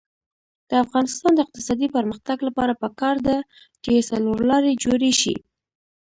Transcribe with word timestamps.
د 0.69 0.71
افغانستان 0.83 1.31
د 1.35 1.39
اقتصادي 1.45 1.87
پرمختګ 1.95 2.37
لپاره 2.47 2.79
پکار 2.83 3.15
ده 3.27 3.37
چې 3.83 4.05
څلورلارې 4.09 4.73
جوړې 4.83 5.11
شي. 5.21 5.35